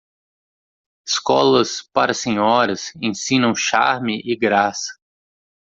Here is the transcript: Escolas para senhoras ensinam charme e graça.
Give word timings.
Escolas 1.07 1.87
para 1.93 2.11
senhoras 2.15 2.91
ensinam 2.99 3.53
charme 3.53 4.19
e 4.25 4.35
graça. 4.35 4.93